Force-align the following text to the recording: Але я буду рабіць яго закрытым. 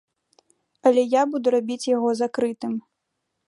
Але 0.89 1.03
я 1.11 1.27
буду 1.35 1.47
рабіць 1.57 1.89
яго 1.95 2.09
закрытым. 2.25 2.73